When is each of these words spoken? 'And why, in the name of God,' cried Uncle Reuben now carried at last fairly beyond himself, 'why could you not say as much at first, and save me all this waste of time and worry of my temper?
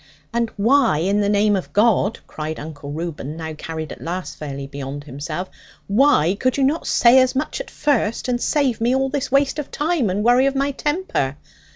'And 0.33 0.49
why, 0.57 0.97
in 0.97 1.21
the 1.21 1.29
name 1.29 1.55
of 1.55 1.73
God,' 1.73 2.17
cried 2.25 2.59
Uncle 2.59 2.91
Reuben 2.91 3.37
now 3.37 3.53
carried 3.53 3.91
at 3.91 4.01
last 4.01 4.35
fairly 4.35 4.65
beyond 4.65 5.03
himself, 5.03 5.47
'why 5.85 6.33
could 6.39 6.57
you 6.57 6.63
not 6.63 6.87
say 6.87 7.19
as 7.19 7.35
much 7.35 7.61
at 7.61 7.69
first, 7.69 8.27
and 8.27 8.41
save 8.41 8.81
me 8.81 8.95
all 8.95 9.09
this 9.09 9.31
waste 9.31 9.59
of 9.59 9.69
time 9.69 10.09
and 10.09 10.23
worry 10.23 10.47
of 10.47 10.55
my 10.55 10.71
temper? 10.71 11.37